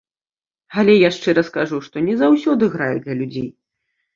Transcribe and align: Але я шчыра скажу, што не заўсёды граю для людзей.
Але 0.81 0.95
я 0.95 1.09
шчыра 1.17 1.43
скажу, 1.49 1.77
што 1.91 2.05
не 2.07 2.15
заўсёды 2.25 2.73
граю 2.77 2.97
для 3.05 3.19
людзей. 3.21 3.49